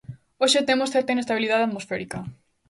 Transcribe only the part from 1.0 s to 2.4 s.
inestabilidade atmosférica.